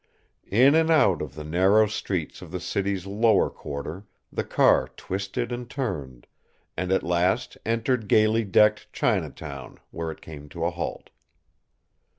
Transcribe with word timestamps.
In 0.49 0.73
and 0.73 0.89
out 0.89 1.21
of 1.21 1.35
the 1.35 1.43
narrow 1.43 1.85
streets 1.85 2.41
of 2.41 2.49
the 2.49 2.59
city's 2.59 3.05
lower 3.05 3.51
quarter 3.51 4.07
the 4.33 4.43
car 4.43 4.87
twisted 4.97 5.51
and 5.51 5.69
turned, 5.69 6.25
and 6.75 6.91
at 6.91 7.03
last 7.03 7.55
entered 7.67 8.07
gaily 8.07 8.43
decked 8.43 8.91
Chinatown, 8.91 9.77
where 9.91 10.09
it 10.09 10.19
came 10.21 10.49
to 10.49 10.65
a 10.65 10.71
halt. 10.71 11.11